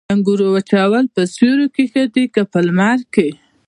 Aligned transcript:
د 0.03 0.03
انګورو 0.13 0.45
وچول 0.55 1.05
په 1.15 1.21
سیوري 1.33 1.67
کې 1.75 1.83
ښه 1.91 2.03
دي 2.13 2.25
که 2.33 2.41
لمر 2.67 2.99
کې؟ 3.13 3.29